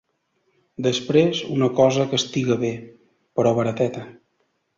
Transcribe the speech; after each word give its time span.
Després, 0.87 1.41
una 1.57 1.69
cosa 1.81 2.07
que 2.15 2.19
estiga 2.21 2.59
bé... 2.65 2.73
però 3.37 3.53
barateta. 3.61 4.09